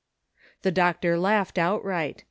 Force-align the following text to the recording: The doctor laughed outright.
The 0.63 0.71
doctor 0.71 1.15
laughed 1.19 1.59
outright. 1.59 2.19